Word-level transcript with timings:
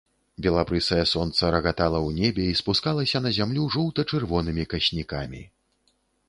Белабрысае 0.43 1.01
сонца 1.09 1.51
рагатала 1.55 1.99
ў 2.07 2.23
небе 2.23 2.45
і 2.53 2.55
спускалася 2.61 3.21
на 3.27 3.35
зямлю 3.39 3.67
жоўта-чырвонымі 3.77 4.67
каснікамі. 4.73 5.45